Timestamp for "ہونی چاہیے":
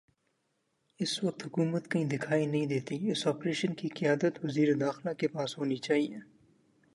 5.57-6.17